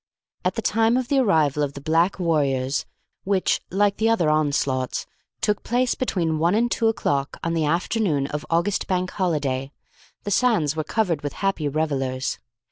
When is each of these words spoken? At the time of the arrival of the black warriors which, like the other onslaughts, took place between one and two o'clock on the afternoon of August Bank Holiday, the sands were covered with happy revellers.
At 0.43 0.55
the 0.55 0.63
time 0.63 0.97
of 0.97 1.09
the 1.09 1.19
arrival 1.19 1.61
of 1.61 1.73
the 1.73 1.79
black 1.79 2.17
warriors 2.19 2.87
which, 3.23 3.61
like 3.69 3.97
the 3.97 4.09
other 4.09 4.31
onslaughts, 4.31 5.05
took 5.41 5.61
place 5.61 5.93
between 5.93 6.39
one 6.39 6.55
and 6.55 6.71
two 6.71 6.87
o'clock 6.87 7.37
on 7.43 7.53
the 7.53 7.65
afternoon 7.65 8.25
of 8.25 8.43
August 8.49 8.87
Bank 8.87 9.11
Holiday, 9.11 9.71
the 10.23 10.31
sands 10.31 10.75
were 10.75 10.83
covered 10.83 11.21
with 11.21 11.33
happy 11.33 11.67
revellers. 11.69 12.39